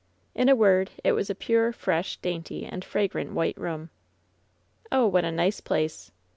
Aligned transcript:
In 0.33 0.49
a 0.49 0.55
word, 0.55 0.89
it 1.03 1.11
was 1.11 1.29
a 1.29 1.35
pure, 1.35 1.71
fresh, 1.71 2.17
dainty, 2.17 2.65
and 2.65 2.83
fragrant 2.83 3.33
white 3.33 3.55
room. 3.55 3.91
"Oh, 4.91 5.05
what 5.05 5.25
a 5.25 5.31
nice 5.31 5.61
place! 5.61 6.11